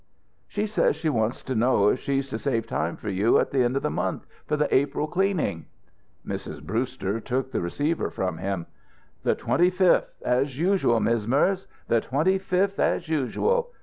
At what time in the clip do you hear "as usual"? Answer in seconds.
10.25-10.99, 12.79-13.73